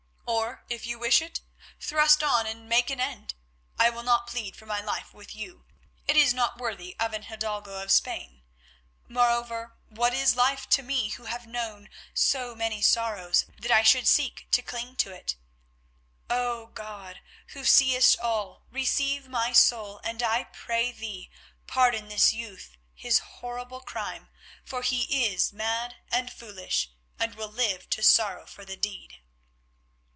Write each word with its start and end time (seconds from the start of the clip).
Or 0.27 0.63
if 0.69 0.85
you 0.87 0.97
wish 0.97 1.21
it, 1.21 1.41
thrust 1.81 2.23
on 2.23 2.47
and 2.47 2.69
make 2.69 2.89
an 2.89 3.01
end. 3.01 3.33
I 3.77 3.89
will 3.89 4.03
not 4.03 4.27
plead 4.27 4.55
for 4.55 4.65
my 4.65 4.79
life 4.79 5.13
with 5.13 5.35
you; 5.35 5.65
it 6.07 6.15
is 6.15 6.33
not 6.33 6.57
worthy 6.57 6.95
of 7.01 7.11
an 7.13 7.23
hidalgo 7.23 7.81
of 7.81 7.91
Spain. 7.91 8.41
Moreover, 9.09 9.75
what 9.89 10.13
is 10.13 10.37
life 10.37 10.69
to 10.69 10.81
me 10.81 11.09
who 11.09 11.25
have 11.25 11.45
known 11.47 11.89
so 12.13 12.55
many 12.55 12.81
sorrows 12.81 13.43
that 13.59 13.71
I 13.71 13.83
should 13.83 14.07
seek 14.07 14.47
to 14.51 14.61
cling 14.61 14.95
to 14.97 15.11
it? 15.11 15.35
Oh! 16.29 16.67
God, 16.67 17.19
who 17.47 17.65
seest 17.65 18.17
all, 18.17 18.63
receive 18.71 19.27
my 19.27 19.51
soul, 19.51 19.99
and 20.01 20.23
I 20.23 20.45
pray 20.45 20.93
Thee 20.93 21.29
pardon 21.67 22.07
this 22.07 22.31
youth 22.33 22.77
his 22.93 23.19
horrible 23.19 23.81
crime, 23.81 24.29
for 24.63 24.81
he 24.81 25.25
is 25.25 25.51
mad 25.51 25.97
and 26.09 26.31
foolish, 26.31 26.89
and 27.19 27.35
will 27.35 27.49
live 27.51 27.89
to 27.89 28.01
sorrow 28.01 28.45
for 28.45 28.63
the 28.63 28.77
deed." 28.77 29.17